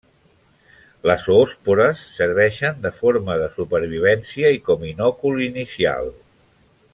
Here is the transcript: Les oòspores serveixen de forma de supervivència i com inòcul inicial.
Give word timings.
Les 1.09 1.25
oòspores 1.33 2.05
serveixen 2.13 2.81
de 2.85 2.93
forma 3.01 3.35
de 3.43 3.51
supervivència 3.59 4.51
i 4.57 4.63
com 4.71 4.87
inòcul 4.95 5.45
inicial. 5.51 6.11